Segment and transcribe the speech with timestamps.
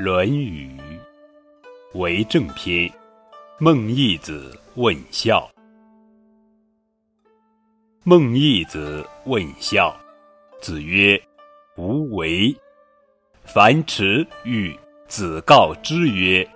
[0.02, 0.70] 《论语·
[1.98, 2.88] 为政篇》，
[3.58, 5.46] 孟义子问孝。
[8.02, 9.94] 孟义子问孝，
[10.58, 11.22] 子曰
[11.76, 12.56] ：“无为。”
[13.44, 14.74] 樊迟欲
[15.06, 16.48] 子告之曰：“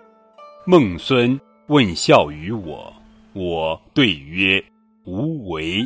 [0.64, 2.90] 孟孙问孝于我，
[3.34, 4.64] 我对曰：
[5.04, 5.84] 无为。”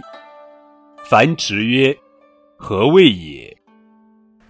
[1.03, 1.99] 樊迟曰
[2.57, 3.53] ：“何谓也？”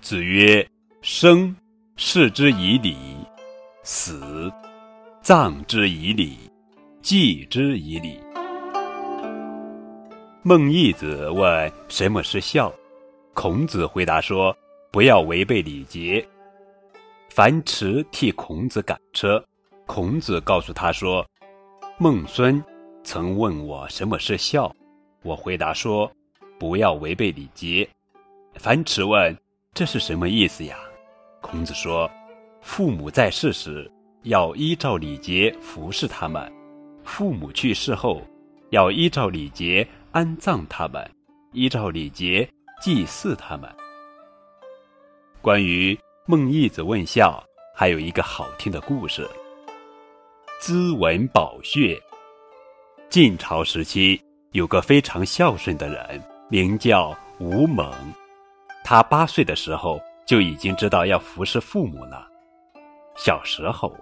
[0.03, 0.69] 子曰
[1.01, 1.57] ：“生。”
[2.01, 2.97] 视之以礼，
[3.83, 4.15] 死；
[5.21, 6.39] 葬之以礼，
[7.03, 8.21] 祭之以礼。
[10.45, 12.73] 孟义子问什么是孝，
[13.35, 14.57] 孔子回答说：
[14.93, 16.25] 不要违背礼节。
[17.31, 19.45] 樊迟替孔子赶车，
[19.85, 21.27] 孔子告诉他说：
[21.99, 22.63] 孟孙
[23.03, 24.73] 曾问我什么是孝，
[25.25, 26.09] 我回答说：
[26.61, 27.87] 不要违背礼节。
[28.55, 29.37] 樊迟问：
[29.75, 30.79] 这是什么意思呀？
[31.41, 32.11] 孔子说
[32.61, 33.91] ：“父母在世时，
[34.25, 36.43] 要依照礼节服侍他们；
[37.05, 38.21] 父母去世后，
[38.71, 41.09] 要依照礼节安葬他们，
[41.53, 42.49] 依照礼节
[42.83, 43.73] 祭祀他们。”
[45.41, 47.43] 关于孟义子问孝，
[47.75, 49.27] 还有一个好听的故事。
[50.61, 51.99] 兹文宝穴。
[53.09, 57.91] 晋朝时期，有个非常孝顺的人，名叫吴猛。
[58.85, 59.99] 他八岁的时候。
[60.29, 62.29] 就已经知道要服侍父母了。
[63.17, 63.97] 小时候，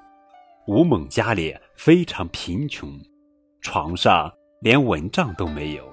[0.67, 2.91] 吴猛家里非常贫穷，
[3.61, 4.29] 床上
[4.61, 5.89] 连蚊帐都没有。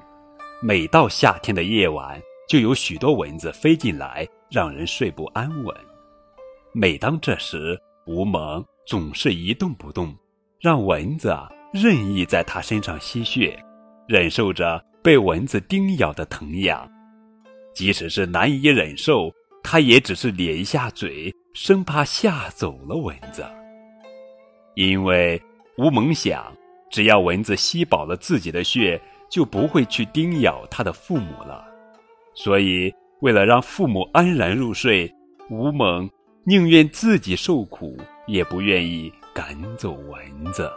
[0.60, 5.76] 每到夏天的夜晚，就有许多蚊子飞进来，让人睡不安稳。
[6.74, 10.16] 每当这时，吴猛总是一动不动，
[10.60, 11.32] 让蚊子
[11.72, 13.56] 任意在他身上吸血，
[14.08, 16.90] 忍受着被蚊子叮咬的疼痒。
[17.76, 19.32] 即使是难以忍受。
[19.64, 23.44] 他也只是咧一下嘴，生怕吓走了蚊子。
[24.76, 25.42] 因为
[25.78, 26.54] 吴猛想，
[26.92, 31.66] 只要蚊子吸饱了自己的血，就不会去叮咬他的父母了。
[32.36, 35.12] 所以，为了让父母安然入睡，
[35.50, 36.10] 吴猛
[36.44, 40.70] 宁愿自己受苦，也不愿意赶走蚊子。